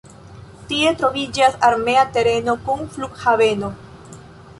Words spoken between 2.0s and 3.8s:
tereno kun flughaveno.